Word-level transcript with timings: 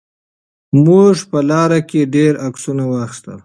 موږ 0.85 1.15
په 1.31 1.39
لاره 1.49 1.79
کې 1.89 2.09
ډېر 2.15 2.33
عکسونه 2.47 2.83
واخیستل. 2.87 3.39